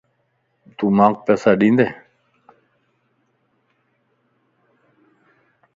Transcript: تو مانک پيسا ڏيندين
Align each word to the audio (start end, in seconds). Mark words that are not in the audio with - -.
تو 0.77 0.85
مانک 0.97 1.15
پيسا 1.25 1.51
ڏيندين 1.59 1.91